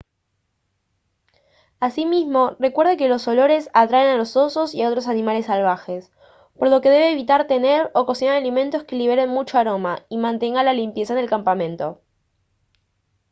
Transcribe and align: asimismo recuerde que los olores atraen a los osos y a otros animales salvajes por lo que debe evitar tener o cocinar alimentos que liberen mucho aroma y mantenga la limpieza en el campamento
asimismo 1.79 2.55
recuerde 2.57 2.97
que 2.97 3.07
los 3.07 3.27
olores 3.27 3.69
atraen 3.71 4.09
a 4.09 4.17
los 4.17 4.35
osos 4.35 4.73
y 4.73 4.81
a 4.81 4.89
otros 4.89 5.07
animales 5.07 5.45
salvajes 5.45 6.11
por 6.57 6.69
lo 6.69 6.81
que 6.81 6.89
debe 6.89 7.11
evitar 7.11 7.45
tener 7.45 7.91
o 7.93 8.07
cocinar 8.07 8.33
alimentos 8.35 8.83
que 8.83 8.95
liberen 8.95 9.29
mucho 9.29 9.59
aroma 9.59 10.03
y 10.09 10.17
mantenga 10.17 10.63
la 10.63 10.73
limpieza 10.73 11.13
en 11.13 11.19
el 11.19 11.29
campamento 11.29 12.01